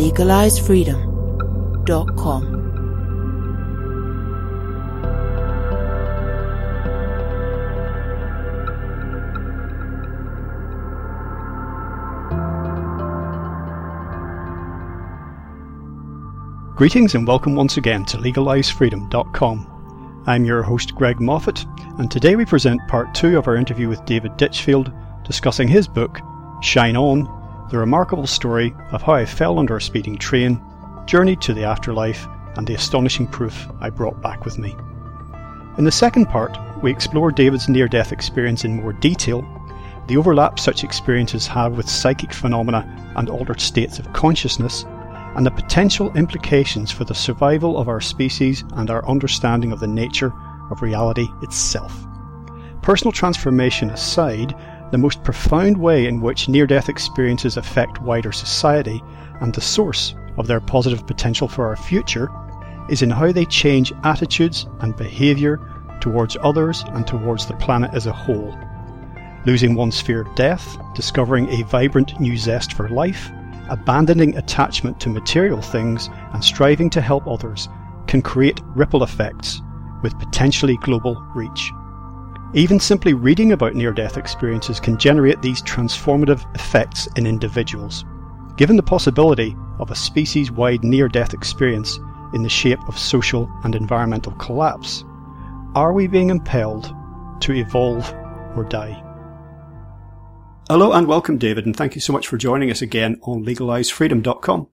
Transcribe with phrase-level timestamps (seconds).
[0.00, 2.56] LegalizeFreedom.com.
[16.76, 20.24] Greetings and welcome once again to LegalizeFreedom.com.
[20.26, 21.66] I'm your host Greg Moffat,
[21.98, 24.90] and today we present part two of our interview with David Ditchfield
[25.24, 26.20] discussing his book,
[26.62, 27.39] Shine On
[27.70, 30.60] The Remarkable Story of How I Fell Under a Speeding Train,
[31.06, 34.74] Journeyed to the Afterlife, and the Astonishing Proof I Brought Back with Me.
[35.78, 39.46] In the second part, we explore David's near death experience in more detail,
[40.08, 44.84] the overlap such experiences have with psychic phenomena and altered states of consciousness
[45.36, 49.86] and the potential implications for the survival of our species and our understanding of the
[49.86, 50.32] nature
[50.72, 52.04] of reality itself.
[52.82, 54.56] Personal transformation aside,
[54.90, 59.02] the most profound way in which near death experiences affect wider society
[59.40, 62.30] and the source of their positive potential for our future
[62.88, 65.60] is in how they change attitudes and behaviour
[66.00, 68.58] towards others and towards the planet as a whole.
[69.46, 73.30] Losing one's fear of death, discovering a vibrant new zest for life,
[73.68, 77.68] abandoning attachment to material things and striving to help others
[78.06, 79.62] can create ripple effects
[80.02, 81.70] with potentially global reach.
[82.52, 88.04] Even simply reading about near death experiences can generate these transformative effects in individuals.
[88.56, 92.00] Given the possibility of a species wide near death experience
[92.34, 95.04] in the shape of social and environmental collapse,
[95.76, 96.92] are we being impelled
[97.38, 98.12] to evolve
[98.56, 99.00] or die?
[100.68, 104.66] Hello and welcome, David, and thank you so much for joining us again on legalizefreedom.com.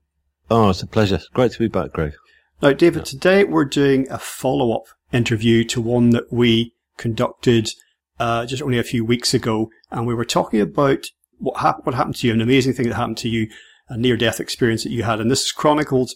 [0.50, 1.20] Oh, it's a pleasure.
[1.32, 2.14] Great to be back, Greg.
[2.60, 7.70] Now, David, today we're doing a follow up interview to one that we conducted
[8.18, 11.06] uh, just only a few weeks ago, and we were talking about
[11.38, 13.48] what, hap- what happened to you, an amazing thing that happened to you,
[13.88, 15.20] a near death experience that you had.
[15.20, 16.10] And this is chronicled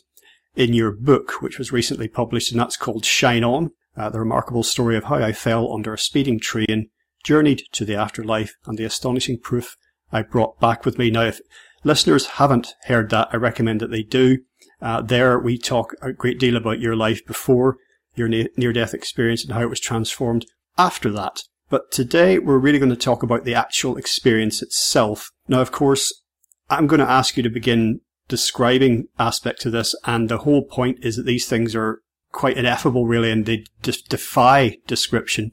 [0.56, 4.62] in your book, which was recently published, and that's called Shine On uh, The Remarkable
[4.62, 6.90] Story of How I Fell Under a Speeding Train
[7.24, 9.76] journeyed to the afterlife and the astonishing proof
[10.10, 11.10] I brought back with me.
[11.10, 11.40] Now, if
[11.84, 14.38] listeners haven't heard that, I recommend that they do.
[14.80, 17.76] Uh, there we talk a great deal about your life before
[18.14, 20.44] your near death experience and how it was transformed
[20.78, 21.42] after that.
[21.68, 25.30] But today we're really going to talk about the actual experience itself.
[25.48, 26.22] Now, of course,
[26.68, 29.94] I'm going to ask you to begin describing aspects of this.
[30.04, 32.00] And the whole point is that these things are
[32.30, 35.52] quite ineffable, really, and they just defy description.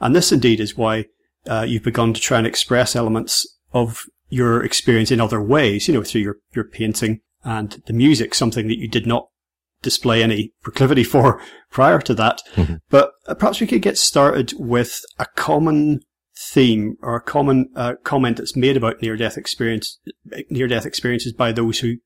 [0.00, 1.06] And this indeed is why
[1.46, 5.94] uh, you've begun to try and express elements of your experience in other ways, you
[5.94, 9.28] know, through your, your painting and the music, something that you did not
[9.82, 11.40] display any proclivity for
[11.70, 12.40] prior to that.
[12.54, 12.76] Mm-hmm.
[12.90, 16.00] But uh, perhaps we could get started with a common
[16.36, 19.98] theme or a common uh, comment that's made about near death experience,
[20.50, 21.96] near death experiences by those who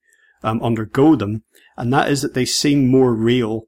[0.42, 1.44] um, undergo them.
[1.76, 3.62] And that is that they seem more real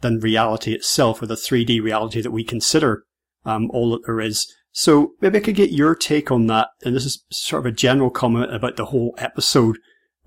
[0.00, 3.04] than reality itself or the 3D reality that we consider
[3.44, 4.46] um, all that there is.
[4.72, 6.68] So maybe I could get your take on that.
[6.84, 9.78] And this is sort of a general comment about the whole episode,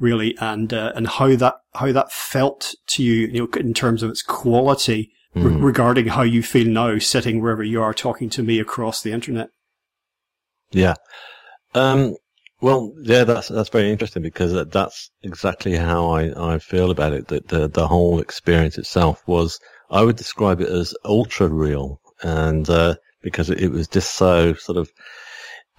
[0.01, 4.03] really, and uh, and how that how that felt to you, you know, in terms
[4.03, 5.45] of its quality mm.
[5.45, 9.13] re- regarding how you feel now, sitting wherever you are, talking to me across the
[9.13, 9.49] internet.
[10.71, 10.95] Yeah.
[11.73, 12.15] Um,
[12.61, 17.27] well, yeah, that's that's very interesting because that's exactly how I, I feel about it.
[17.27, 19.59] That the the whole experience itself was,
[19.89, 24.53] I would describe it as ultra real, and uh, because it, it, was just so
[24.53, 24.91] sort of,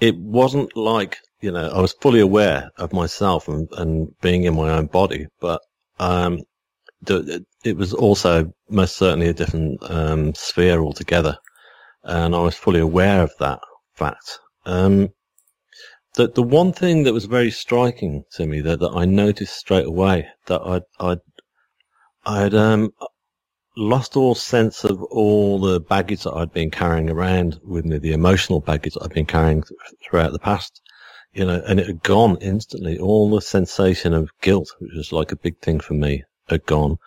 [0.01, 4.55] it wasn't like you know I was fully aware of myself and, and being in
[4.57, 5.61] my own body, but
[5.99, 6.41] um,
[7.65, 11.37] it was also most certainly a different um, sphere altogether,
[12.05, 13.61] and I was fully aware of that
[13.95, 14.39] fact.
[14.65, 15.11] Um,
[16.15, 19.87] the the one thing that was very striking to me that, that I noticed straight
[19.87, 21.21] away that I'd I'd
[22.25, 22.93] I'd um
[23.77, 28.13] lost all sense of all the baggage that I'd been carrying around with me, the
[28.13, 29.65] emotional baggage that I'd been carrying
[30.05, 30.83] throughout the past,
[31.33, 32.99] you know, and it had gone instantly.
[32.99, 36.99] All the sensation of guilt, which was like a big thing for me, had gone,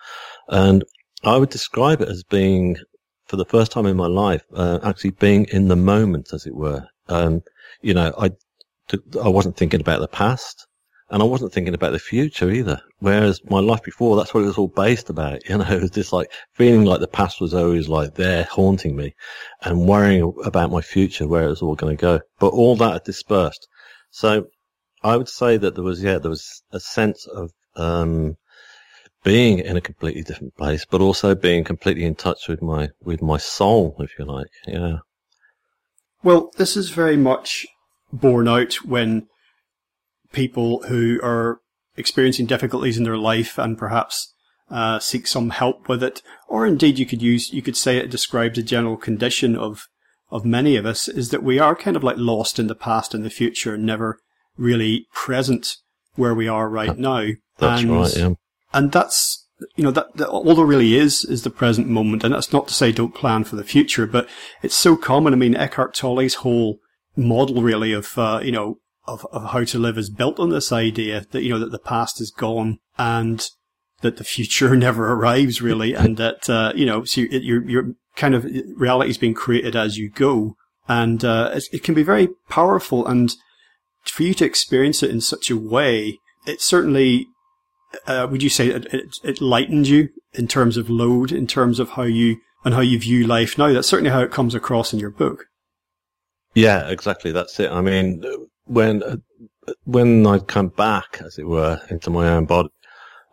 [0.50, 0.84] and
[1.24, 2.78] I would describe it as being,
[3.26, 6.56] for the first time in my life, uh, actually being in the moment, as it
[6.56, 6.86] were.
[7.08, 7.42] Um,
[7.82, 8.32] you know, I
[9.22, 10.68] I wasn't thinking about the past.
[11.12, 12.82] and I wasn't thinking about the future either.
[13.00, 15.42] Whereas my life before, that's what it was all based about.
[15.50, 18.96] You know, it was just like feeling like the past was always like there haunting
[18.96, 19.14] me
[19.62, 22.20] and worrying about my future, where it was all going to go.
[22.40, 23.68] But all that had dispersed.
[24.16, 24.48] So
[25.04, 28.38] I would say that there was, yeah, there was a sense of, um,
[29.26, 33.22] being in a completely different place, but also being completely in touch with my, with
[33.22, 34.48] my soul, if you like.
[34.68, 35.00] Yeah.
[36.24, 37.66] Well, this is very much
[38.14, 39.28] borne out when
[40.32, 41.60] people who are
[41.98, 44.34] experiencing difficulties in their life and perhaps
[44.72, 48.10] uh, seek some help with it, or indeed you could use you could say it
[48.10, 49.90] describes a general condition of
[50.30, 53.14] of many of us is that we are kind of like lost in the past
[53.14, 54.20] and the future, never
[54.58, 55.78] really present
[56.16, 57.28] where we are right now.
[57.58, 58.18] That's and, right.
[58.18, 58.30] Yeah.
[58.74, 62.34] and that's you know that, that all there really is is the present moment, and
[62.34, 64.28] that's not to say don't plan for the future, but
[64.62, 65.34] it's so common.
[65.34, 66.80] I mean, Eckhart Tolle's whole
[67.16, 70.72] model really of uh, you know of, of how to live is built on this
[70.72, 73.48] idea that, you know, that the past is gone and
[74.06, 75.94] that the future never arrives really.
[75.94, 79.98] and that, uh, you know, so you're, you're kind of, reality is being created as
[79.98, 80.56] you go.
[80.88, 83.06] And, uh, it can be very powerful.
[83.06, 83.36] And
[84.06, 87.28] for you to experience it in such a way, it certainly,
[88.06, 91.80] uh, would you say it, it, it lightened you in terms of load, in terms
[91.80, 93.74] of how you, and how you view life now?
[93.74, 95.46] That's certainly how it comes across in your book.
[96.54, 97.32] Yeah, exactly.
[97.32, 97.72] That's it.
[97.72, 98.24] I mean,
[98.66, 99.24] when
[99.84, 102.70] when I'd come back, as it were, into my own body,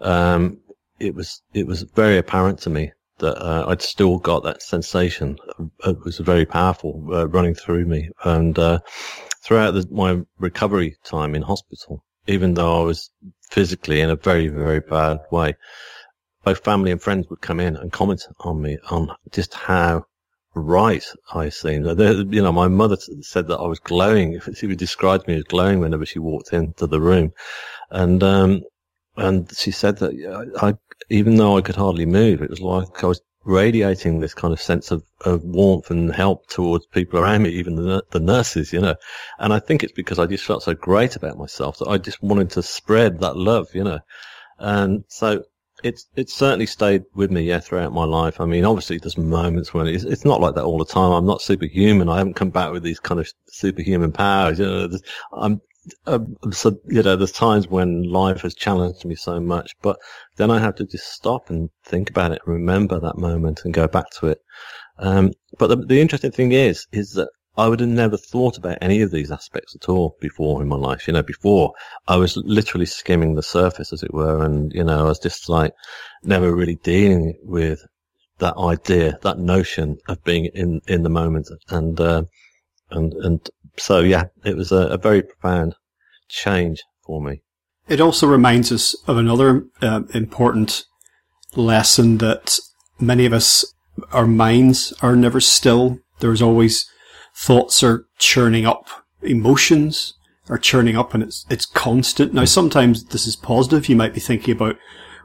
[0.01, 0.59] um,
[1.03, 5.37] it was it was very apparent to me that uh, I'd still got that sensation.
[5.85, 8.81] It was very powerful uh, running through me, and uh,
[9.45, 13.11] throughout the, my recovery time in hospital, even though I was
[13.51, 15.55] physically in a very very bad way,
[16.45, 20.05] both family and friends would come in and comment on me on just how
[20.55, 21.87] right I seemed.
[21.87, 24.41] You know, my mother said that I was glowing.
[24.55, 27.33] She would describe me as glowing whenever she walked into the room.
[27.91, 28.63] And, um,
[29.17, 30.75] and she said that I,
[31.11, 34.61] even though I could hardly move, it was like I was radiating this kind of
[34.61, 38.81] sense of, of warmth and help towards people around me, even the, the nurses, you
[38.81, 38.95] know.
[39.39, 42.23] And I think it's because I just felt so great about myself that I just
[42.23, 44.01] wanted to spread that love, you know.
[44.59, 45.45] And so
[45.83, 48.41] it's it's certainly stayed with me, yeah, throughout my life.
[48.41, 51.13] I mean, obviously, there's moments when it's, it's not like that all the time.
[51.13, 52.09] I'm not superhuman.
[52.09, 54.59] I haven't come back with these kind of superhuman powers.
[54.61, 54.89] You know,
[55.33, 55.61] I'm,
[56.07, 59.99] I'm so you know, there's times when life has challenged me so much, but
[60.37, 63.89] then I have to just stop and think about it, remember that moment, and go
[63.89, 64.39] back to it.
[64.99, 68.79] Um, but the, the interesting thing is, is that I would have never thought about
[68.81, 71.07] any of these aspects at all before in my life.
[71.07, 71.73] You know, before
[72.09, 75.49] I was literally skimming the surface, as it were, and you know, I was just
[75.49, 75.73] like
[76.23, 77.81] never really dealing with
[78.39, 82.23] that idea, that notion of being in in the moment, and uh,
[82.91, 85.75] and and so yeah, it was a, a, very profound
[86.29, 87.43] change for me.
[87.89, 90.85] It also reminds us of another uh, important
[91.57, 92.59] lesson that
[93.01, 93.65] many of us,
[94.13, 95.99] our minds are never still.
[96.21, 96.89] There's always
[97.35, 98.89] thoughts are churning up,
[99.23, 100.15] emotions
[100.49, 102.35] are churning up and it's, it's constant.
[102.35, 103.89] Now, sometimes this is positive.
[103.89, 104.77] You might be thinking about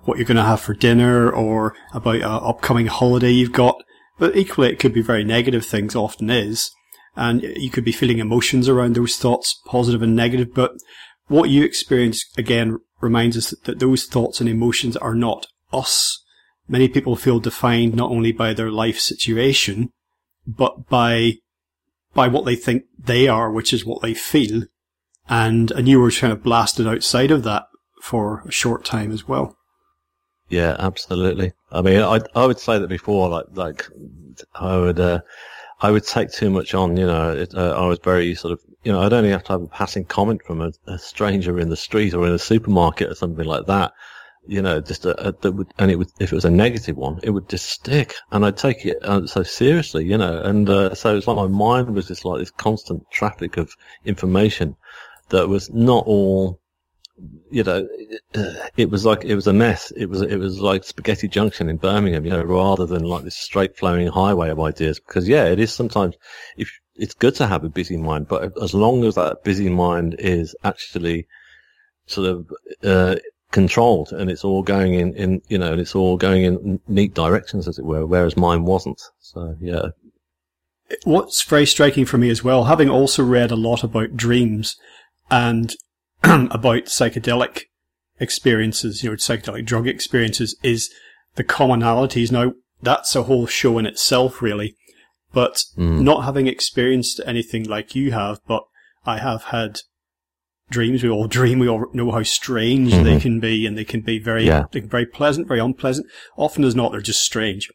[0.04, 3.84] what you're going to have for dinner or about an upcoming holiday you've got.
[4.18, 6.72] But equally, it could be very negative things, often is.
[7.18, 10.54] And you could be feeling emotions around those thoughts, positive and negative.
[10.54, 10.74] But
[11.28, 16.24] what you experience, again, reminds us that those thoughts and emotions are not us.
[16.68, 19.92] Many people feel defined not only by their life situation,
[20.46, 21.34] but by
[22.14, 24.64] by what they think they are, which is what they feel.
[25.30, 27.64] And, and you were kind of blasted outside of that
[28.02, 29.56] for a short time as well.
[30.50, 31.54] Yeah, absolutely.
[31.72, 33.88] I mean, I, I would say that before, like, like,
[34.56, 35.20] I would, uh,
[35.80, 38.62] I would take too much on, you know, it, uh, I was very sort of,
[38.84, 41.70] you know, I'd only have to have a passing comment from a, a stranger in
[41.70, 43.94] the street or in a supermarket or something like that
[44.48, 46.96] you know, just a, a, that would, and it would, if it was a negative
[46.96, 50.70] one, it would just stick, and I'd take it uh, so seriously, you know, and
[50.70, 54.76] uh, so it's like my mind was just like this constant traffic of information
[55.30, 56.60] that was not all,
[57.50, 59.92] you know, it, it was like it was a mess.
[59.96, 63.38] It was it was like Spaghetti Junction in Birmingham, you know, rather than like this
[63.38, 65.00] straight flowing highway of ideas.
[65.00, 66.16] Because yeah, it is sometimes
[66.58, 70.16] if it's good to have a busy mind, but as long as that busy mind
[70.20, 71.28] is actually
[72.08, 72.52] sort of
[72.84, 73.16] uh,
[73.52, 77.14] controlled and it's all going in, in, you know, and it's all going in neat
[77.14, 79.02] directions, as it were, whereas mine wasn't.
[79.20, 79.90] So, yeah.
[81.04, 84.76] What's very striking for me as well, having also read a lot about dreams
[85.30, 85.76] and
[86.24, 87.64] about psychedelic
[88.20, 90.90] experiences, you know, psychedelic drug experiences, is
[91.36, 92.32] the commonalities.
[92.32, 94.76] Now, that's a whole show in itself, really.
[95.34, 96.02] But mm.
[96.02, 98.64] not having experienced anything like you have, but
[99.06, 99.80] I have had
[100.70, 101.04] dreams.
[101.04, 101.60] We all dream.
[101.60, 103.04] We all know how strange mm-hmm.
[103.04, 104.66] they can be, and they can be very, yeah.
[104.72, 106.08] they can be very pleasant, very unpleasant.
[106.38, 107.70] Often as not, they're just strange.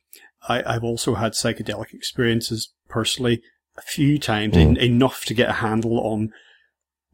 [0.48, 3.42] I, have also had psychedelic experiences personally
[3.76, 4.76] a few times, mm.
[4.76, 6.30] enough to get a handle on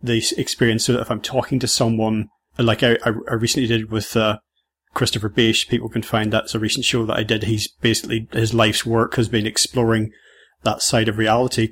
[0.03, 0.85] the experience.
[0.85, 2.29] So that if I'm talking to someone,
[2.59, 4.39] like I, I recently did with uh,
[4.95, 7.45] Christopher Bache, people can find that's a recent show that I did.
[7.45, 10.13] He's basically his life's work has been exploring
[10.63, 11.71] that side of reality.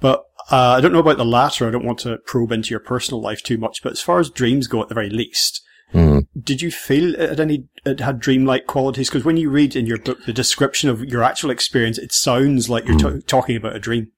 [0.00, 1.66] But uh, I don't know about the latter.
[1.66, 3.82] I don't want to probe into your personal life too much.
[3.82, 6.26] But as far as dreams go, at the very least, mm.
[6.40, 9.08] did you feel it had any it had dreamlike qualities?
[9.08, 12.70] Because when you read in your book the description of your actual experience, it sounds
[12.70, 13.20] like you're mm.
[13.20, 14.12] t- talking about a dream.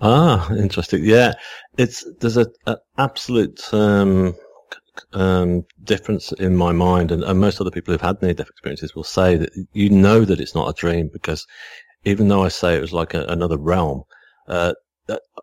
[0.00, 1.04] Ah, interesting.
[1.04, 1.32] Yeah,
[1.78, 4.34] it's there's a, a absolute um,
[5.12, 9.04] um, difference in my mind, and, and most other people who've had near-death experiences will
[9.04, 11.46] say that you know that it's not a dream because
[12.04, 14.04] even though I say it was like a, another realm,
[14.48, 14.74] uh,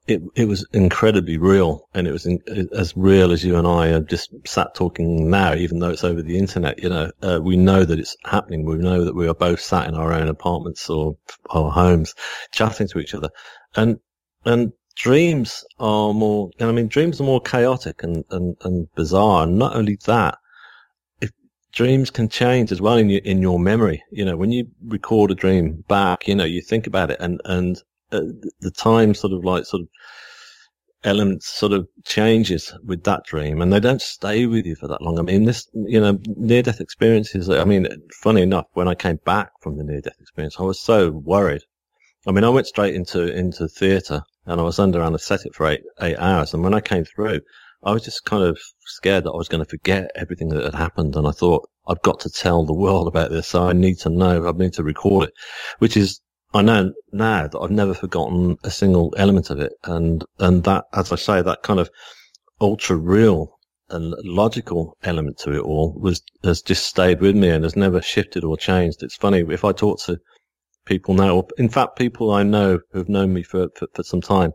[0.08, 2.40] it it was incredibly real, and it was in,
[2.76, 6.22] as real as you and I are just sat talking now, even though it's over
[6.22, 6.82] the internet.
[6.82, 8.66] You know, uh, we know that it's happening.
[8.66, 11.16] We know that we are both sat in our own apartments or
[11.52, 12.16] our homes,
[12.52, 13.30] chatting to each other,
[13.76, 14.00] and
[14.46, 16.50] and dreams are more.
[16.60, 19.44] I mean, dreams are more chaotic and and, and bizarre.
[19.44, 20.38] And not only that,
[21.22, 21.32] if
[21.72, 24.04] dreams can change as well in your in your memory.
[24.12, 27.42] You know, when you record a dream back, you know, you think about it, and
[27.46, 27.82] and
[28.12, 28.22] uh,
[28.60, 29.88] the time sort of like sort of
[31.04, 35.02] elements sort of changes with that dream and they don't stay with you for that
[35.02, 35.18] long.
[35.18, 37.88] I mean, this, you know, near death experiences, I mean,
[38.22, 41.64] funny enough, when I came back from the near death experience, I was so worried.
[42.28, 45.82] I mean, I went straight into, into theatre and I was under anesthetic for eight,
[46.02, 46.54] eight hours.
[46.54, 47.42] And when I came through,
[47.84, 50.76] I was just kind of scared that I was going to forget everything that had
[50.76, 51.16] happened.
[51.16, 53.48] And I thought, I've got to tell the world about this.
[53.48, 55.34] So I need to know, I need to record it,
[55.80, 56.22] which is
[56.54, 59.74] I know now that I've never forgotten a single element of it.
[59.84, 61.90] And, and that, as I say, that kind of
[62.60, 63.58] ultra real
[63.90, 68.02] and logical element to it all was, has just stayed with me and has never
[68.02, 69.02] shifted or changed.
[69.02, 70.18] It's funny if I talk to
[70.86, 74.22] people now, or in fact, people I know who've known me for, for, for some
[74.22, 74.52] time,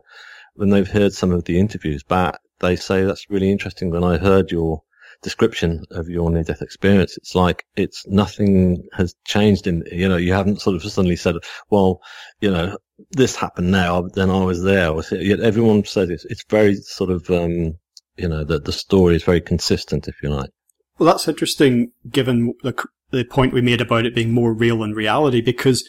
[0.55, 3.91] when they've heard some of the interviews back, they say that's really interesting.
[3.91, 4.81] When I heard your
[5.21, 7.17] description of your near death experience.
[7.17, 11.35] It's like it's nothing has changed in, you know, you haven't sort of suddenly said,
[11.69, 12.01] well,
[12.39, 12.77] you know,
[13.11, 14.93] this happened now, then I was there.
[15.11, 17.73] Yet everyone says it's, it's very sort of, um,
[18.15, 20.49] you know, that the story is very consistent, if you like.
[20.97, 22.73] Well, that's interesting given the,
[23.11, 25.87] the point we made about it being more real than reality because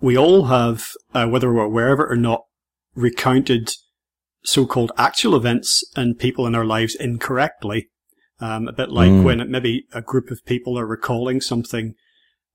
[0.00, 2.44] we all have, uh, whether we're aware of it or not,
[2.94, 3.70] recounted
[4.42, 7.88] so-called actual events and people in our lives incorrectly
[8.40, 9.22] um, a bit like mm.
[9.22, 11.94] when maybe a group of people are recalling something,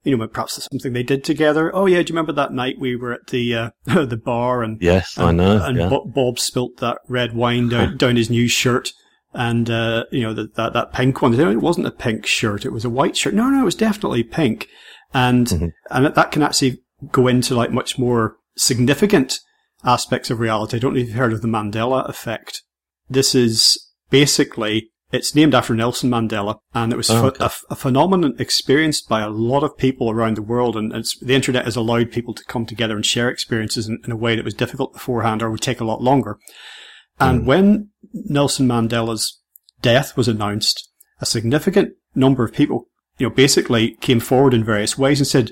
[0.03, 1.73] you know, perhaps something they did together.
[1.75, 4.81] Oh yeah, do you remember that night we were at the uh, the bar and
[4.81, 5.89] yes, and, I know, and yeah.
[5.89, 8.91] Bob spilt that red wine down, down his new shirt.
[9.37, 12.71] And, uh, you know, that, that, that pink one, it wasn't a pink shirt, it
[12.71, 13.33] was a white shirt.
[13.33, 14.69] No, no, it was definitely pink.
[15.13, 15.67] And, mm-hmm.
[15.91, 19.39] and that can actually go into like much more significant
[19.83, 20.77] aspects of reality.
[20.77, 22.63] I don't know if you've heard of the Mandela effect.
[23.09, 23.77] This is
[24.09, 27.45] basically it's named after Nelson Mandela, and it was oh, okay.
[27.45, 30.75] a, a, phenomenon experienced by a lot of people around the world.
[30.75, 34.17] And the internet has allowed people to come together and share experiences in, in, a
[34.17, 36.37] way that was difficult beforehand, or would take a lot longer.
[37.19, 37.45] And mm.
[37.45, 39.39] when Nelson Mandela's
[39.81, 40.89] death was announced,
[41.21, 42.87] a significant number of people,
[43.17, 45.51] you know, basically came forward in various ways and said,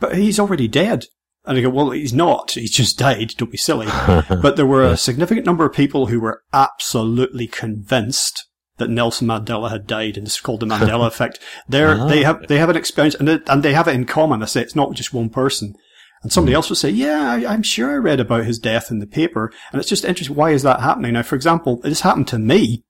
[0.00, 1.06] "But he's already dead."
[1.46, 2.50] And I go, well, he's not.
[2.52, 3.32] He's just died.
[3.38, 3.86] Don't be silly.
[4.42, 9.70] but there were a significant number of people who were absolutely convinced that Nelson Mandela
[9.70, 11.38] had died, and it's called the Mandela effect.
[11.68, 12.08] They're, uh-huh.
[12.08, 14.42] they have they have an experience, and they, and they have it in common.
[14.42, 15.74] I say it's not just one person.
[16.22, 16.56] And somebody mm.
[16.56, 19.52] else would say, "Yeah, I, am sure I read about his death in the paper."
[19.72, 20.36] And it's just interesting.
[20.36, 21.22] Why is that happening now?
[21.22, 22.84] For example, this happened to me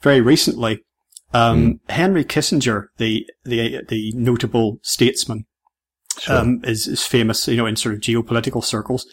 [0.00, 0.82] very recently.
[1.34, 1.90] Um, mm.
[1.90, 5.44] Henry Kissinger, the the the notable statesman,
[6.20, 6.36] sure.
[6.36, 9.06] um, is is famous, you know, in sort of geopolitical circles.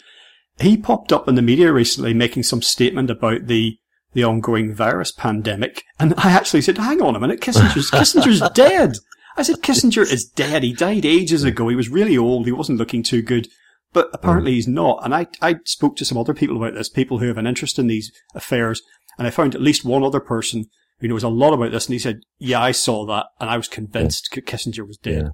[0.60, 3.78] He popped up in the media recently making some statement about the
[4.12, 5.84] the ongoing virus pandemic.
[5.98, 8.96] And I actually said, hang on a minute, Kissinger's, Kissinger's dead.
[9.36, 10.62] I said, Kissinger is dead.
[10.62, 11.68] He died ages ago.
[11.68, 12.46] He was really old.
[12.46, 13.48] He wasn't looking too good.
[13.92, 14.54] But apparently mm.
[14.56, 15.00] he's not.
[15.04, 17.78] And I, I spoke to some other people about this, people who have an interest
[17.78, 18.82] in these affairs.
[19.18, 20.66] And I found at least one other person
[21.00, 21.86] who knows a lot about this.
[21.86, 23.26] And he said, yeah, I saw that.
[23.40, 24.42] And I was convinced yeah.
[24.42, 25.30] Kissinger was dead.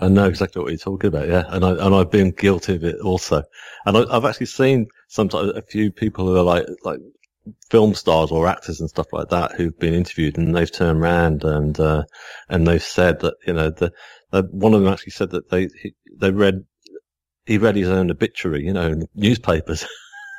[0.00, 1.28] I know exactly what you're talking about.
[1.28, 1.44] Yeah.
[1.48, 3.42] And I, and I've been guilty of it also.
[3.84, 7.00] And I, have actually seen sometimes a few people who are like, like
[7.70, 11.44] film stars or actors and stuff like that who've been interviewed and they've turned around
[11.44, 12.04] and uh,
[12.48, 13.92] and they've said that you know the,
[14.30, 16.64] the, one of them actually said that they he, they read
[17.46, 19.86] he read his own obituary you know in newspapers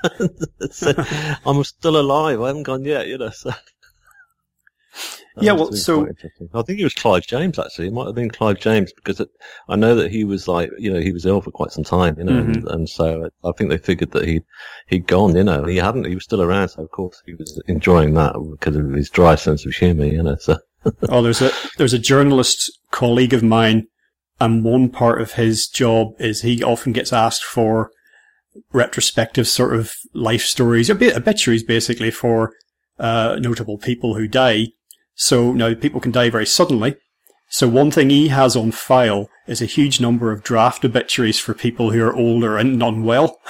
[0.72, 0.96] said
[1.46, 3.51] I'm still alive I haven't gone yet you know so
[5.39, 6.07] yeah, well, so
[6.53, 7.88] I think it was Clive James actually.
[7.88, 9.29] It might have been Clive James because it,
[9.69, 12.17] I know that he was like, you know, he was ill for quite some time,
[12.17, 12.51] you know, mm-hmm.
[12.51, 14.41] and, and, so I think they figured that he
[14.88, 17.62] he'd gone, you know, he hadn't, he was still around, so of course he was
[17.67, 20.36] enjoying that because of his dry sense of humour, you know.
[20.38, 20.57] So
[21.10, 23.88] oh, there's a there's a journalist colleague of mine,
[24.39, 27.91] and one part of his job is he often gets asked for
[28.74, 32.53] retrospective sort of life stories, obituaries basically for
[33.00, 34.67] uh, notable people who die.
[35.15, 36.96] So now people can die very suddenly.
[37.50, 41.53] So one thing he has on file is a huge number of draft obituaries for
[41.53, 43.39] people who are older and unwell.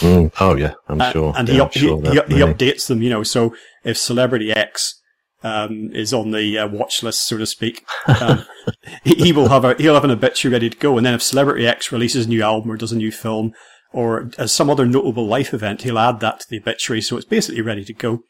[0.00, 1.32] mm, oh yeah, I'm sure.
[1.36, 3.22] And, yeah, he, up, sure he, he, he, updates them, you know.
[3.22, 3.54] So
[3.84, 5.00] if celebrity X
[5.44, 7.86] um, is on the uh, watch list, so to speak,
[8.20, 8.44] um,
[9.04, 10.96] he, he, will have a he'll have an obituary ready to go.
[10.96, 13.52] And then if celebrity X releases a new album or does a new film
[13.92, 17.02] or as some other notable life event, he'll add that to the obituary.
[17.02, 18.22] So it's basically ready to go.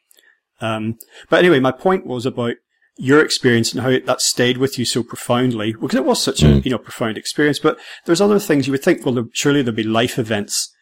[0.60, 0.98] Um,
[1.28, 2.54] but anyway, my point was about
[2.98, 6.46] your experience and how that stayed with you so profoundly because it was such a,
[6.46, 6.64] mm.
[6.64, 7.58] you know, profound experience.
[7.58, 10.72] But there's other things you would think, well, surely there'd be life events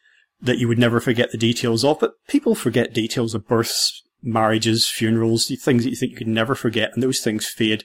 [0.40, 4.88] that you would never forget the details of, but people forget details of births, marriages,
[4.88, 7.84] funerals, things that you think you could never forget, and those things fade.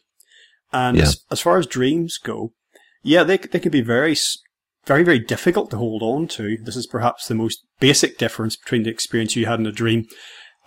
[0.71, 1.03] And yeah.
[1.03, 2.53] as, as, far as dreams go,
[3.01, 4.15] yeah, they, they can be very,
[4.85, 6.57] very, very difficult to hold on to.
[6.61, 10.05] This is perhaps the most basic difference between the experience you had in a dream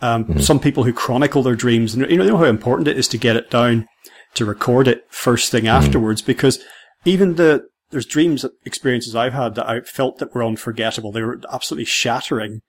[0.03, 0.41] um, mm-hmm.
[0.41, 3.07] Some people who chronicle their dreams, and you know, you know how important it is
[3.09, 3.87] to get it down,
[4.35, 5.85] to record it first thing mm-hmm.
[5.85, 6.59] afterwards, because
[7.05, 11.13] even the there's dreams experiences I've had that I felt that were unforgettable.
[11.13, 12.63] They were absolutely shattering,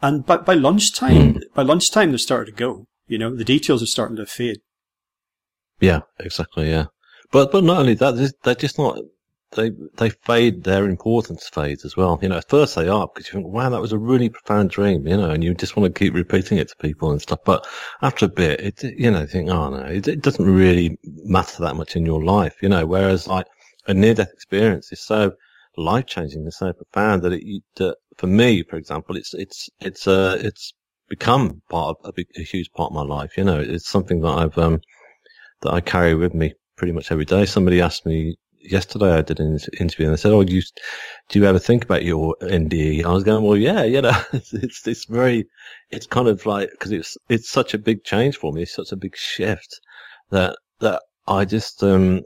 [0.00, 1.42] and by by lunchtime, mm.
[1.54, 2.86] by lunchtime they started to go.
[3.06, 4.58] You know, the details are starting to fade.
[5.80, 6.70] Yeah, exactly.
[6.70, 6.86] Yeah,
[7.30, 8.98] but but not only that, they're just not
[9.52, 12.18] they they fade, their importance fades as well.
[12.20, 14.70] You know, at first they are because you think, wow, that was a really profound
[14.70, 17.40] dream, you know, and you just want to keep repeating it to people and stuff.
[17.44, 17.66] But
[18.02, 21.62] after a bit, it, you know, you think, oh no, it, it doesn't really matter
[21.62, 23.46] that much in your life, you know, whereas like
[23.86, 25.32] a near death experience is so
[25.76, 30.36] life changing and so profound that it, for me, for example, it's, it's, it's, uh,
[30.40, 30.74] it's
[31.08, 33.38] become part of a, big, a huge part of my life.
[33.38, 34.80] You know, it's something that I've, um,
[35.62, 37.46] that I carry with me pretty much every day.
[37.46, 38.36] Somebody asked me
[38.70, 40.62] yesterday I did an interview and they said, "Oh, you,
[41.28, 44.52] do you ever think about your NDE?" I was going, "Well, yeah, you know, it's
[44.52, 45.46] it's, it's very,
[45.90, 48.92] it's kind of like because it's it's such a big change for me, it's such
[48.92, 49.80] a big shift
[50.30, 52.22] that that I just um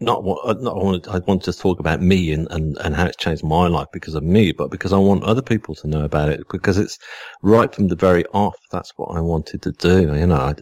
[0.00, 3.06] not what not I want I want to talk about me and, and and how
[3.06, 6.04] it's changed my life because of me, but because I want other people to know
[6.04, 6.98] about it because it's
[7.42, 8.56] right from the very off.
[8.70, 10.02] That's what I wanted to do.
[10.14, 10.54] You know, I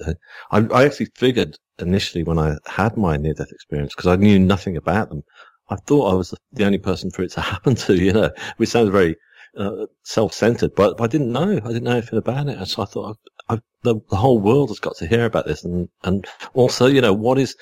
[0.50, 4.38] I, I actually figured initially when I had my near death experience because I knew
[4.38, 5.22] nothing about them.
[5.68, 8.70] I thought I was the only person for it to happen to, you know, which
[8.70, 9.16] sounds very
[9.56, 11.52] uh, self-centered, but, but, I didn't know.
[11.64, 12.58] I didn't know anything about it.
[12.58, 13.18] And so I thought
[13.48, 15.64] I, the, the whole world has got to hear about this.
[15.64, 17.56] And, and also, you know, what is,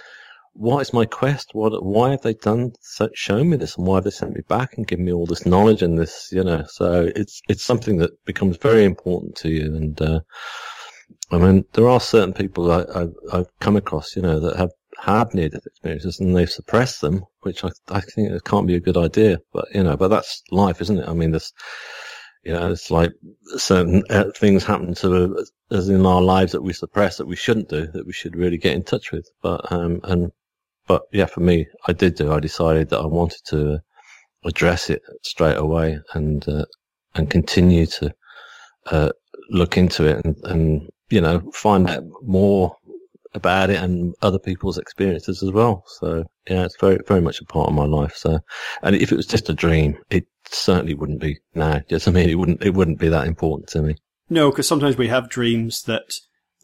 [0.54, 1.50] what is my quest?
[1.52, 2.72] What, why have they done,
[3.14, 5.46] shown me this and why have they sent me back and given me all this
[5.46, 9.74] knowledge and this, you know, so it's, it's something that becomes very important to you.
[9.74, 10.20] And, uh,
[11.30, 15.34] I mean, there are certain people I, have come across, you know, that have had
[15.34, 18.96] near-death experiences and they've suppressed them, which I, I think it can't be a good
[18.96, 19.38] idea.
[19.52, 21.08] But you know, but that's life, isn't it?
[21.08, 21.52] I mean, there's,
[22.44, 23.12] you know, it's like
[23.56, 27.68] certain uh, things happen to us in our lives that we suppress that we shouldn't
[27.68, 29.28] do, that we should really get in touch with.
[29.42, 30.30] But um, and
[30.86, 32.32] but yeah, for me, I did do.
[32.32, 33.80] I decided that I wanted to
[34.44, 36.64] address it straight away and uh,
[37.14, 38.14] and continue to
[38.86, 39.10] uh,
[39.50, 42.76] look into it and, and you know, find out more
[43.34, 45.84] about it and other people's experiences as well.
[45.98, 48.14] So yeah, it's very, very much a part of my life.
[48.16, 48.38] So,
[48.82, 51.38] and if it was just a dream, it certainly wouldn't be.
[51.54, 53.96] No, just I mean, it wouldn't, it wouldn't be that important to me.
[54.30, 56.14] No, because sometimes we have dreams that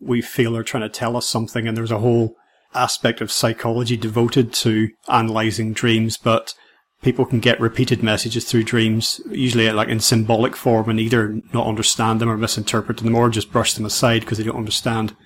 [0.00, 2.36] we feel are trying to tell us something, and there's a whole
[2.74, 6.54] aspect of psychology devoted to analyzing dreams, but
[7.02, 11.66] people can get repeated messages through dreams, usually like in symbolic form, and either not
[11.66, 15.16] understand them or misinterpret them or just brush them aside because they don't understand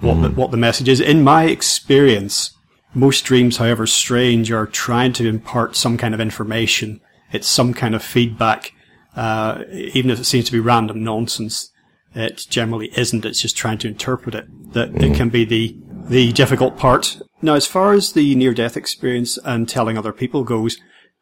[0.00, 0.22] what mm.
[0.22, 1.00] the, what the message is.
[1.00, 2.54] In my experience,
[2.94, 7.00] most dreams, however strange, are trying to impart some kind of information.
[7.32, 8.72] It's some kind of feedback,
[9.14, 11.70] uh, even if it seems to be random nonsense.
[12.14, 13.26] It generally isn't.
[13.26, 14.72] It's just trying to interpret it.
[14.72, 15.12] That mm.
[15.12, 15.76] it can be the
[16.08, 17.20] the difficult part.
[17.42, 20.78] Now, as far as the near death experience and telling other people goes,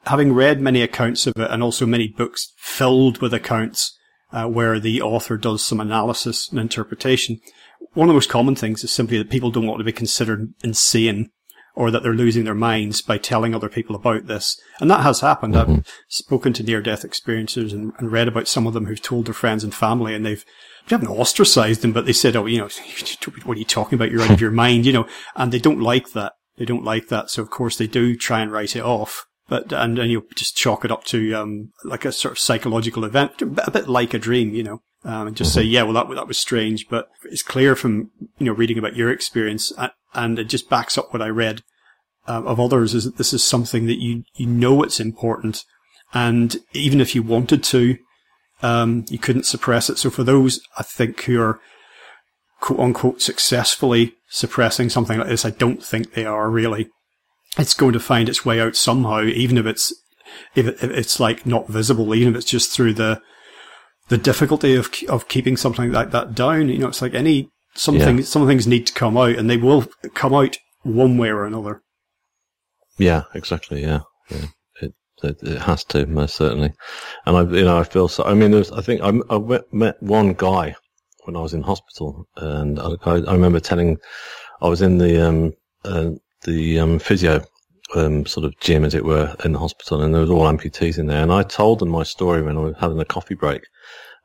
[0.07, 3.99] having read many accounts of it and also many books filled with accounts
[4.33, 7.41] uh, where the author does some analysis and interpretation,
[7.95, 10.53] one of the most common things is simply that people don't want to be considered
[10.63, 11.31] insane
[11.77, 14.61] or that they're losing their minds by telling other people about this.
[14.81, 15.55] And that has happened.
[15.55, 15.73] Mm-hmm.
[15.73, 19.27] I've spoken to near death experiencers and, and, read about some of them who've told
[19.27, 20.45] their friends and family and they've
[20.87, 22.69] we haven't ostracized him, but they said, "Oh, you know,
[23.45, 24.11] what are you talking about?
[24.11, 26.35] You're out of your mind," you know, and they don't like that.
[26.57, 29.27] They don't like that, so of course they do try and write it off.
[29.49, 33.05] But and then you just chalk it up to um, like a sort of psychological
[33.05, 35.61] event, a bit like a dream, you know, um, and just mm-hmm.
[35.61, 38.97] say, yeah, well that that was strange, but it's clear from you know reading about
[38.97, 39.73] your experience,
[40.15, 41.63] and it just backs up what I read
[42.27, 45.65] uh, of others is that this is something that you you know it's important,
[46.13, 47.99] and even if you wanted to,
[48.63, 49.99] um, you couldn't suppress it.
[49.99, 51.61] So for those I think who are
[52.61, 56.89] quote unquote successfully suppressing something like this, I don't think they are really.
[57.57, 59.93] It's going to find its way out somehow, even if it's
[60.55, 63.21] if, it, if it's like not visible, even if it's just through the
[64.09, 66.69] the difficulty of of keeping something like that down.
[66.69, 68.25] You know, it's like any something yeah.
[68.25, 71.83] some things need to come out, and they will come out one way or another.
[72.99, 73.83] Yeah, exactly.
[73.83, 74.47] Yeah, yeah.
[75.25, 76.73] It, it, has to most certainly,
[77.27, 78.25] and I you know I feel so.
[78.25, 80.75] I mean, I think I, I met one guy
[81.25, 83.99] when I was in hospital, and I, I remember telling
[84.61, 85.53] I was in the um
[85.85, 86.11] uh,
[86.43, 87.45] the um physio
[87.95, 90.99] um, sort of gym, as it were, in the hospital, and there was all amputees
[90.99, 91.23] in there.
[91.23, 93.63] And I told them my story when I was having a coffee break,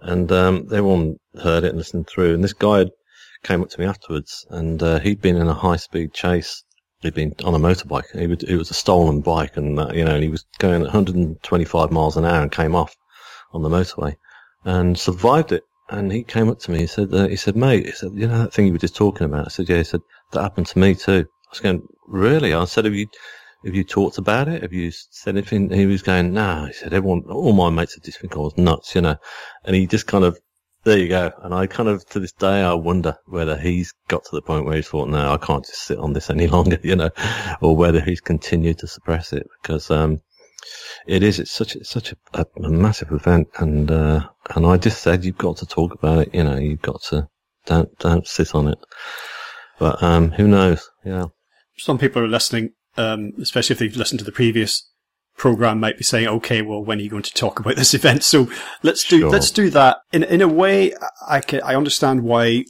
[0.01, 2.33] and um, everyone heard it and listened through.
[2.33, 2.85] And this guy
[3.43, 6.63] came up to me afterwards, and uh, he'd been in a high speed chase
[7.01, 8.17] he'd been on a motorbike.
[8.17, 10.81] He would, it was a stolen bike, and uh, you know, and he was going
[10.81, 12.95] 125 miles an hour and came off
[13.53, 14.15] on the motorway
[14.65, 15.63] and survived it.
[15.89, 16.79] And he came up to me.
[16.79, 18.95] He said, uh, "He said, mate, he said, you know that thing you were just
[18.95, 21.87] talking about." I said, "Yeah." He said, "That happened to me too." I was going,
[22.07, 23.07] "Really?" I said, "Have you?"
[23.65, 24.61] Have you talked about it?
[24.61, 25.69] Have you said anything?
[25.69, 26.67] He was going, no.
[26.67, 29.17] He said, everyone, all my mates just think I was nuts, you know.
[29.65, 30.39] And he just kind of
[30.89, 31.31] there you go.
[31.43, 34.65] And I kind of, to this day, I wonder whether he's got to the point
[34.65, 37.11] where he's thought, no, I can't just sit on this any longer, you know,
[37.61, 40.17] or whether he's continued to suppress it because, um,
[41.07, 43.47] it is, it's such, it's such a, a, massive event.
[43.59, 46.81] And, uh, and I just said, you've got to talk about it, you know, you've
[46.81, 47.27] got to,
[47.67, 48.79] don't, don't sit on it.
[49.77, 50.89] But, um, who knows?
[51.05, 51.25] Yeah.
[51.77, 54.88] Some people are listening, um, especially if they've listened to the previous
[55.39, 58.23] program might be saying, okay, well, when are you going to talk about this event?
[58.23, 58.47] So
[58.83, 59.29] let's do, sure.
[59.29, 59.97] let's do that.
[60.11, 60.93] In, in a way,
[61.27, 62.65] I can, I understand why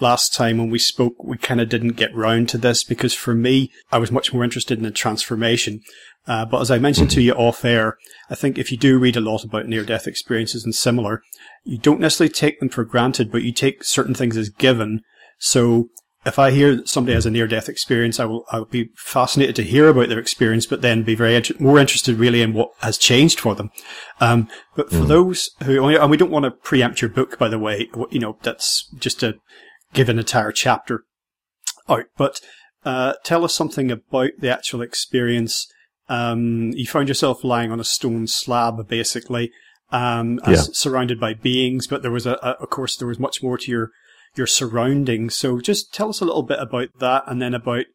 [0.00, 3.34] last time when we spoke, we kind of didn't get round to this because for
[3.34, 5.80] me, I was much more interested in the transformation.
[6.26, 7.16] Uh, but as I mentioned mm-hmm.
[7.16, 7.98] to you off air,
[8.30, 11.22] I think if you do read a lot about near death experiences and similar,
[11.64, 15.02] you don't necessarily take them for granted, but you take certain things as given.
[15.38, 15.88] So
[16.26, 19.56] if I hear that somebody has a near death experience, I will, I'll be fascinated
[19.56, 22.96] to hear about their experience, but then be very more interested really in what has
[22.96, 23.70] changed for them.
[24.20, 25.08] Um, but for mm.
[25.08, 28.38] those who, and we don't want to preempt your book, by the way, you know,
[28.42, 29.34] that's just to
[29.92, 31.04] give an entire chapter
[31.88, 32.40] out, but,
[32.84, 35.66] uh, tell us something about the actual experience.
[36.08, 39.52] Um, you found yourself lying on a stone slab, basically,
[39.90, 40.56] um, yeah.
[40.56, 43.70] surrounded by beings, but there was a, a, of course, there was much more to
[43.70, 43.90] your,
[44.36, 45.34] your surroundings.
[45.34, 47.86] So just tell us a little bit about that and then about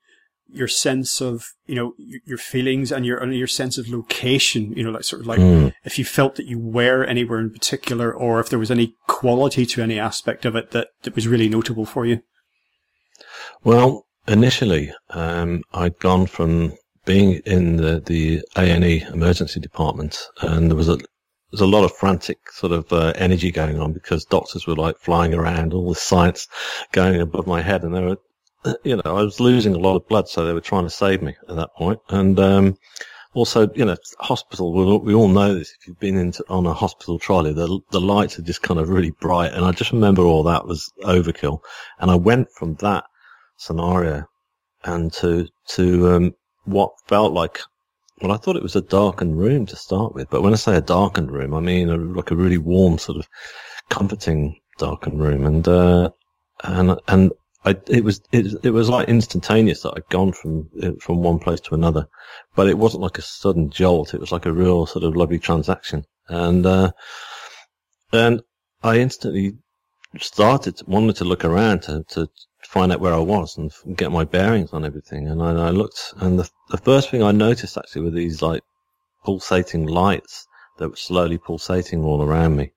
[0.51, 4.83] your sense of, you know, your feelings and your, and your sense of location, you
[4.83, 5.71] know, like sort of like mm.
[5.83, 9.65] if you felt that you were anywhere in particular or if there was any quality
[9.65, 12.21] to any aspect of it that, that was really notable for you.
[13.63, 16.73] Well, initially, um, I'd gone from
[17.05, 20.97] being in the, the A&E emergency department and there was a,
[21.51, 24.97] there's a lot of frantic sort of uh, energy going on because doctors were like
[24.97, 26.47] flying around, all the science
[26.91, 28.17] going above my head, and they were,
[28.83, 31.21] you know, I was losing a lot of blood, so they were trying to save
[31.21, 31.99] me at that point.
[32.09, 32.77] And um,
[33.33, 34.99] also, you know, hospital.
[34.99, 35.73] We all know this.
[35.79, 38.89] If you've been into, on a hospital trolley, the the lights are just kind of
[38.89, 41.59] really bright, and I just remember all that was overkill.
[41.99, 43.05] And I went from that
[43.57, 44.25] scenario
[44.83, 46.35] and to to um,
[46.65, 47.59] what felt like
[48.21, 50.75] well, I thought it was a darkened room to start with, but when I say
[50.75, 53.27] a darkened room, I mean a, like a really warm, sort of
[53.89, 56.09] comforting darkened room, and uh,
[56.63, 57.31] and and
[57.65, 61.59] I, it was it, it was like instantaneous that I'd gone from from one place
[61.61, 62.07] to another,
[62.55, 64.13] but it wasn't like a sudden jolt.
[64.13, 66.91] It was like a real sort of lovely transaction, and uh,
[68.11, 68.41] and
[68.83, 69.57] I instantly
[70.17, 72.27] started wanted to look around to, to
[72.63, 75.27] find out where I was and get my bearings on everything.
[75.27, 78.63] And I, I looked, and the, the first thing I noticed actually were these like
[79.23, 82.71] pulsating lights that were slowly pulsating all around me.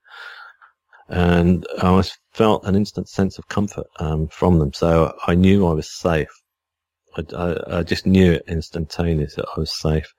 [1.09, 4.73] And I felt an instant sense of comfort um, from them.
[4.73, 6.31] So I knew I was safe.
[7.17, 10.13] I, I, I just knew it instantaneously that I was safe.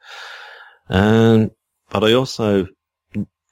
[0.89, 1.51] And,
[1.89, 2.67] but I also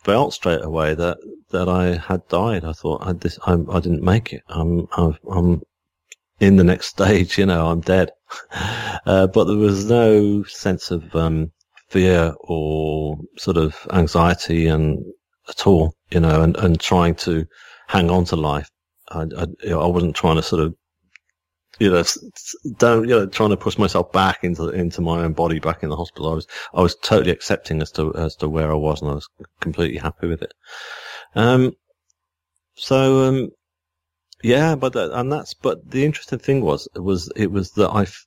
[0.04, 1.18] felt straight away that,
[1.50, 2.66] that I had died.
[2.66, 4.44] I thought I, this, I, I didn't make it.
[4.48, 5.62] I'm, I'm,
[6.42, 8.12] in the next stage, you know, I'm dead.
[9.04, 11.52] Uh, but there was no sense of um,
[11.90, 15.04] fear or sort of anxiety and
[15.50, 17.48] at all, you know, and, and trying to
[17.88, 18.70] hang on to life
[19.12, 20.76] I, I, I wasn't trying to sort of,
[21.80, 22.04] you know,
[22.78, 25.90] don't, you know, trying to push myself back into, into my own body back in
[25.90, 26.32] the hospital.
[26.32, 29.16] I was, I was totally accepting as to, as to where I was and I
[29.16, 29.28] was
[29.60, 30.54] completely happy with it.
[31.36, 31.74] Um,
[32.76, 33.50] so, um,
[34.44, 38.04] yeah, but that, and that's, but the interesting thing was, was, it was that I
[38.04, 38.26] f-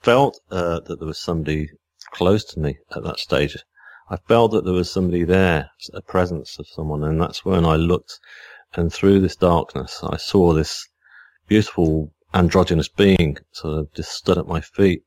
[0.00, 1.70] felt, uh, that there was somebody
[2.12, 3.56] close to me at that stage.
[4.10, 7.76] I felt that there was somebody there, a presence of someone, and that's when I
[7.76, 8.18] looked,
[8.74, 10.88] and through this darkness, I saw this
[11.46, 15.02] beautiful androgynous being sort of just stood at my feet,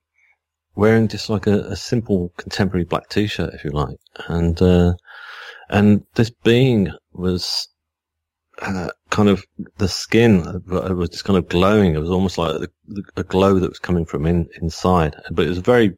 [0.76, 4.94] wearing just like a, a simple contemporary black t-shirt, if you like, and uh,
[5.70, 7.68] and this being was
[8.62, 9.44] uh, kind of
[9.78, 11.96] the skin it was just kind of glowing.
[11.96, 12.68] It was almost like a,
[13.18, 15.98] a glow that was coming from in, inside, but it was a very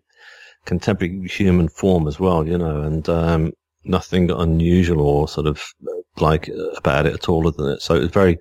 [0.65, 3.51] contemporary human form as well, you know, and um,
[3.83, 5.63] nothing unusual or sort of
[6.17, 7.81] like about it at all other than it.
[7.81, 8.37] So it was very,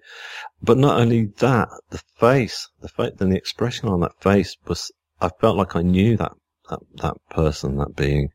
[0.62, 4.90] but not only that, the face, the face, then the expression on that face was,
[5.20, 6.33] I felt like I knew that,
[6.70, 8.29] that, that person, that being.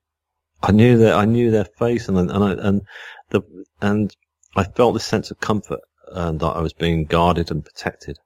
[0.62, 2.82] I knew that, I knew their face and, and I, and
[3.30, 3.42] the,
[3.82, 4.14] and
[4.56, 5.82] I felt this sense of comfort
[6.12, 8.18] and that I was being guarded and protected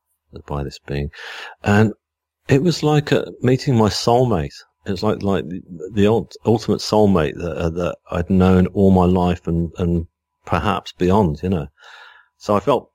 [0.45, 1.11] by this being.
[1.63, 1.93] And
[2.47, 4.55] it was like a, meeting my soulmate
[4.85, 5.61] it was like like the,
[5.93, 10.07] the ultimate soulmate that uh, that I'd known all my life and and
[10.45, 11.67] perhaps beyond, you know.
[12.37, 12.91] So I felt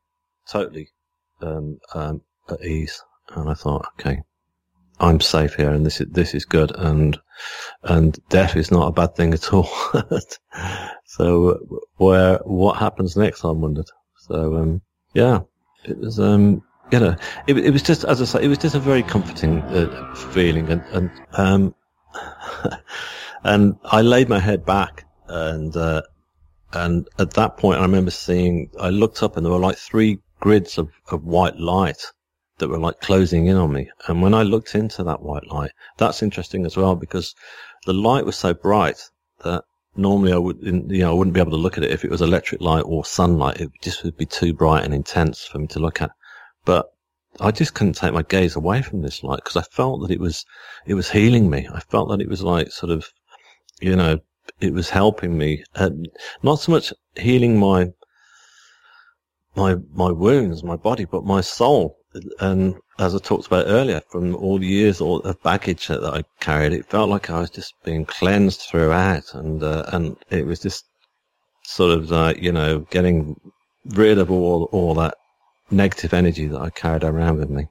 [0.47, 0.91] totally
[1.41, 4.21] um, um, at ease, and I thought, okay,
[5.01, 7.19] I'm safe here, and this is this is good, and
[7.83, 9.69] and death is not a bad thing at all.
[11.05, 13.45] so where what happens next?
[13.45, 13.87] I wondered.
[14.17, 14.83] So um,
[15.15, 15.41] yeah,
[15.85, 18.75] it was um, you know, it, it was just, as I say, it was just
[18.75, 21.75] a very comforting uh, feeling, and and um,
[23.45, 26.03] and I laid my head back, and uh,
[26.73, 28.71] and at that point, I remember seeing.
[28.81, 32.05] I looked up, and there were like three grids of, of white light
[32.59, 33.90] that were like closing in on me.
[34.07, 37.35] And when I looked into that white light, that's interesting as well because
[37.87, 39.01] the light was so bright
[39.44, 39.64] that
[39.97, 42.11] normally I would, you know, I wouldn't be able to look at it if it
[42.11, 43.61] was electric light or sunlight.
[43.61, 46.11] It just would be too bright and intense for me to look at.
[46.64, 46.87] But
[47.40, 50.21] I just couldn't take my gaze away from this light because I felt that it
[50.21, 50.44] was,
[50.87, 51.68] it was healing me.
[51.73, 53.07] I felt that it was like sort of,
[53.81, 54.18] you know,
[54.61, 56.09] it was helping me, and
[56.42, 57.88] not so much healing my,
[59.55, 61.98] my, my wounds, my body, but my soul.
[62.40, 66.73] And as I talked about earlier, from all the years of baggage that I carried,
[66.73, 70.85] it felt like I was just being cleansed throughout, and uh, and it was just
[71.64, 73.38] sort of like you know getting
[73.85, 75.14] rid of all all that
[75.71, 77.66] negative energy that I carried around with me.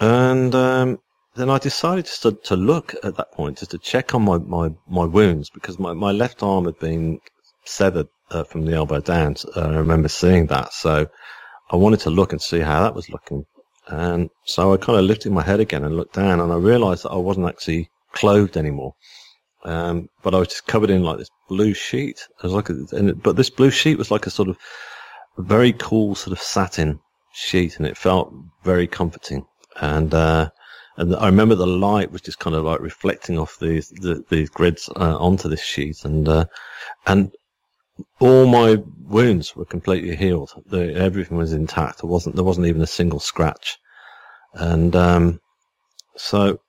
[0.00, 0.98] And um,
[1.34, 4.70] then I decided to, to look at that point, just to check on my, my,
[4.88, 7.20] my wounds, because my, my left arm had been
[7.64, 9.36] severed uh, from the elbow down.
[9.56, 10.72] Uh, I remember seeing that.
[10.72, 11.08] So
[11.72, 13.44] I wanted to look and see how that was looking.
[13.88, 17.02] And so I kind of lifted my head again and looked down, and I realized
[17.04, 18.92] that I wasn't actually clothed anymore.
[19.64, 22.26] Um, but I was just covered in like this blue sheet.
[22.38, 24.56] It was like, a, but this blue sheet was like a sort of
[25.38, 27.00] very cool sort of satin
[27.32, 28.32] sheet, and it felt
[28.64, 29.44] very comforting.
[29.80, 30.50] And uh,
[30.96, 34.50] and I remember the light was just kind of like reflecting off these the, these
[34.50, 36.44] grids uh, onto this sheet, and uh,
[37.06, 37.32] and
[38.20, 40.50] all my wounds were completely healed.
[40.72, 42.00] Everything was intact.
[42.00, 43.78] There wasn't there wasn't even a single scratch,
[44.54, 45.40] and um,
[46.16, 46.60] so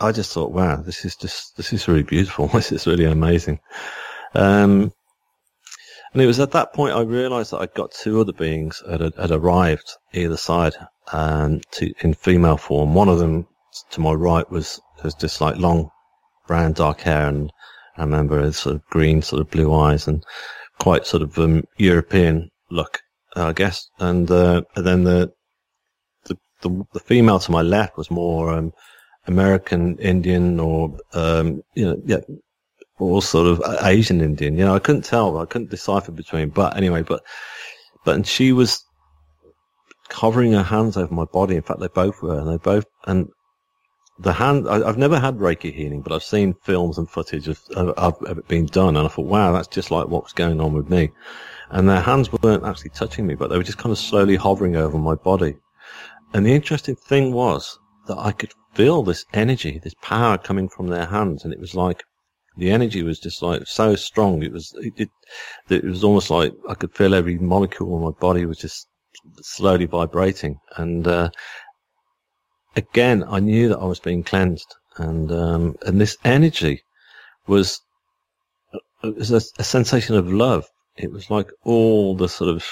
[0.00, 2.48] I just thought, wow, this is just this is really beautiful.
[2.52, 3.60] This is really amazing.
[4.34, 4.92] Um,
[6.12, 9.00] and it was at that point I realised that I'd got two other beings had,
[9.00, 10.74] had arrived either side
[11.12, 12.94] um, to, in female form.
[12.94, 13.46] One of them
[13.92, 15.90] to my right was, was just like long
[16.46, 17.50] brown dark hair and
[17.96, 20.24] I remember his sort of green sort of blue eyes and
[20.78, 23.00] quite sort of um, European look,
[23.36, 23.88] I guess.
[23.98, 25.32] And, uh, and then the,
[26.24, 28.72] the, the, the, female to my left was more um,
[29.26, 32.18] American Indian or um, you know yeah
[32.98, 34.56] or sort of Asian Indian.
[34.56, 35.38] You know, I couldn't tell.
[35.38, 36.50] I couldn't decipher between.
[36.50, 37.22] But anyway, but
[38.04, 38.84] but and she was
[40.08, 41.56] covering her hands over my body.
[41.56, 43.28] In fact, they both were, and they both and
[44.18, 44.68] the hand.
[44.68, 48.38] I, have never had Reiki healing, but I've seen films and footage of, of, of
[48.38, 50.88] it being done, and I thought, wow, that's just like what was going on with
[50.90, 51.10] me.
[51.70, 54.76] And their hands weren't actually touching me, but they were just kind of slowly hovering
[54.76, 55.56] over my body.
[56.34, 60.88] And the interesting thing was that I could feel this energy, this power coming from
[60.88, 62.02] their hands, and it was like
[62.56, 64.42] the energy was just like so strong.
[64.42, 65.10] It was it, it,
[65.70, 68.88] it was almost like I could feel every molecule in my body was just
[69.40, 70.58] slowly vibrating.
[70.76, 71.30] And uh,
[72.76, 76.82] again, I knew that I was being cleansed, and um, and this energy
[77.46, 77.80] was
[79.02, 80.66] it was a, a, sensation of love.
[80.96, 82.64] It was like all the sort of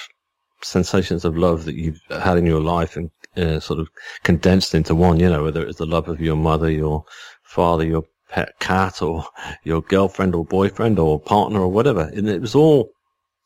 [0.63, 3.89] sensations of love that you've had in your life and uh, sort of
[4.23, 7.05] condensed into one, you know, whether it's the love of your mother, your
[7.43, 9.25] father, your pet cat or
[9.65, 12.11] your girlfriend or boyfriend or partner or whatever.
[12.15, 12.91] And it was all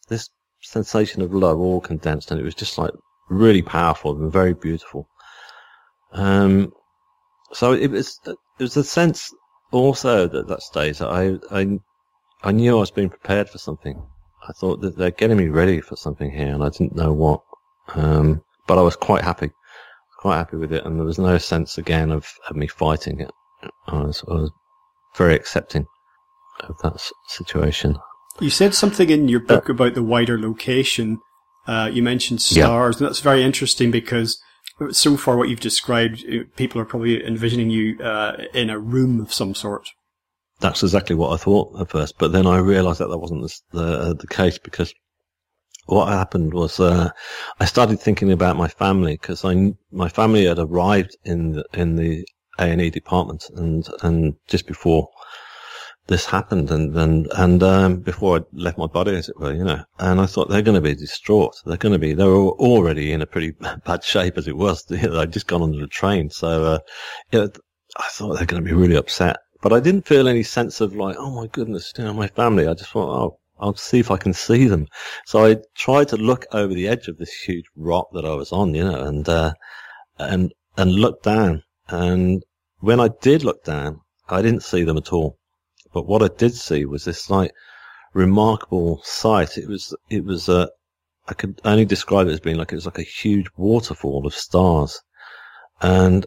[0.08, 0.28] this
[0.60, 2.92] sensation of love all condensed and it was just like
[3.30, 5.08] really powerful and very beautiful.
[6.14, 6.72] Um,
[7.52, 9.32] so it was, it was a sense
[9.70, 11.78] also at that stage that I, I,
[12.42, 14.00] I knew I was being prepared for something.
[14.48, 17.42] I thought that they're getting me ready for something here and I didn't know what.
[17.94, 19.50] Um, but I was quite happy,
[20.18, 20.84] quite happy with it.
[20.84, 23.30] And there was no sense again of, of me fighting it.
[23.86, 24.50] I was, I was
[25.16, 25.86] very accepting
[26.60, 27.96] of that situation.
[28.40, 31.20] You said something in your book uh, about the wider location.
[31.66, 32.98] Uh, you mentioned stars, yeah.
[32.98, 34.38] and that's very interesting because
[34.90, 39.20] so far what you've described, uh, people are probably envisioning you uh, in a room
[39.20, 39.88] of some sort.
[40.60, 43.78] That's exactly what I thought at first, but then I realised that that wasn't the,
[43.78, 44.94] the, the case because
[45.86, 47.10] what happened was uh,
[47.60, 51.96] I started thinking about my family because I my family had arrived in the in
[51.96, 52.26] the
[52.58, 55.08] A and E department and and just before
[56.06, 59.64] this happened and and and um, before I left my body, as it were, you
[59.64, 59.82] know.
[59.98, 61.56] And I thought they're going to be distraught.
[61.64, 62.12] They're going to be.
[62.12, 63.52] They were already in a pretty
[63.86, 64.84] bad shape as it was.
[64.88, 66.78] They'd just gone under the train, so uh,
[67.32, 67.50] you know,
[67.96, 69.38] I thought they're going to be really upset.
[69.62, 72.66] But I didn't feel any sense of like, oh my goodness, you know, my family.
[72.66, 74.88] I just thought, oh, I'll see if I can see them.
[75.24, 78.52] So I tried to look over the edge of this huge rock that I was
[78.52, 79.54] on, you know, and uh,
[80.18, 81.62] and and look down.
[81.88, 82.42] And
[82.80, 85.38] when I did look down, I didn't see them at all.
[85.94, 87.52] But what I did see was this like
[88.12, 89.56] remarkable sight.
[89.56, 90.66] It was, it was, uh,
[91.28, 94.34] I could only describe it as being like, it was like a huge waterfall of
[94.34, 95.00] stars.
[95.80, 96.26] And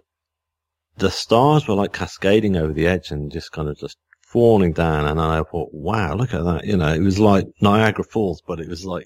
[0.97, 5.05] the stars were like cascading over the edge and just kind of just falling down.
[5.05, 6.65] And I thought, wow, look at that.
[6.65, 9.05] You know, it was like Niagara Falls, but it was like,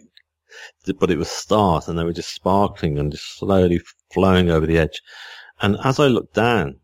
[0.99, 3.81] but it was stars and they were just sparkling and just slowly
[4.13, 5.01] flowing over the edge.
[5.59, 6.81] And as I looked down,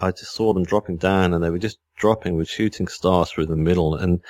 [0.00, 3.46] I just saw them dropping down and they were just dropping with shooting stars through
[3.46, 3.94] the middle.
[3.94, 4.20] And,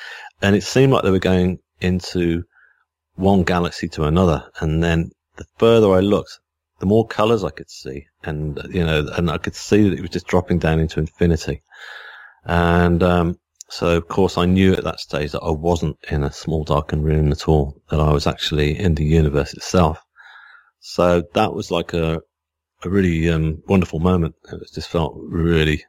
[0.42, 2.42] and it seemed like they were going into
[3.14, 4.50] one galaxy to another.
[4.60, 6.38] And then the further I looked,
[6.80, 8.06] the more colors I could see.
[8.24, 11.62] And, you know, and I could see that it was just dropping down into infinity.
[12.44, 13.36] And, um,
[13.68, 17.04] so of course I knew at that stage that I wasn't in a small darkened
[17.04, 20.00] room at all, that I was actually in the universe itself.
[20.80, 22.20] So that was like a,
[22.82, 24.34] a really um, wonderful moment.
[24.52, 25.84] It was just felt really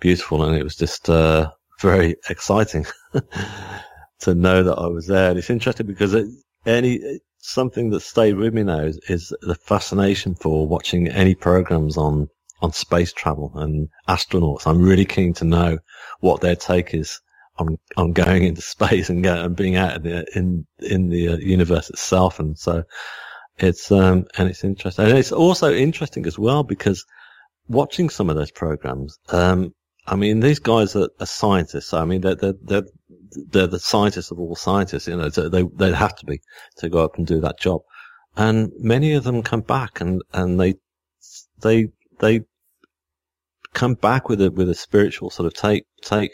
[0.00, 2.86] beautiful, and it was just uh, very exciting
[4.20, 5.30] to know that I was there.
[5.30, 6.26] And it's interesting because it,
[6.66, 11.96] any something that stayed with me now is, is, the fascination for watching any programs
[11.96, 12.28] on
[12.62, 14.66] on space travel and astronauts.
[14.66, 15.78] I'm really keen to know
[16.20, 17.20] what their take is
[17.58, 21.28] on on going into space and, go, and being out in the in in the
[21.28, 22.38] uh, universe itself.
[22.38, 22.84] And so
[23.62, 27.04] it's um and it's interesting, and it's also interesting as well because
[27.68, 29.72] watching some of those programs, um,
[30.06, 31.94] I mean, these guys are, are scientists.
[31.94, 32.84] I mean, they're, they're,
[33.50, 36.40] they're, the scientists of all scientists, you know, they, they have to be
[36.78, 37.82] to go up and do that job.
[38.36, 40.74] And many of them come back and, and they,
[41.60, 42.40] they, they
[43.72, 46.32] come back with a, with a spiritual sort of take, take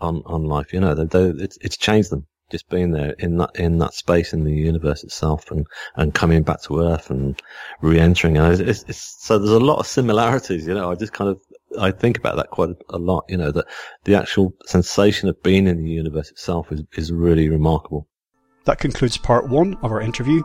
[0.00, 3.38] on, on life, you know, they, they, it's, it's changed them just being there in
[3.38, 7.40] that in that space in the universe itself and and coming back to earth and
[7.80, 8.36] re-entering.
[8.36, 10.90] And it's, it's, so there's a lot of similarities you know.
[10.90, 11.40] I just kind of
[11.80, 13.66] i think about that quite a lot you know that
[14.04, 18.08] the actual sensation of being in the universe itself is is really remarkable.
[18.64, 20.42] That concludes part one of our interview.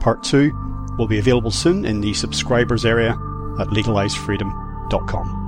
[0.00, 0.52] Part two
[0.98, 3.10] will be available soon in the subscribers area
[3.58, 5.38] at legalisefreedom.com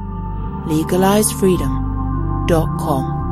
[0.66, 3.23] legalisefreedom.com